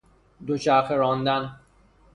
[0.45, 1.59] دوچرخه راندن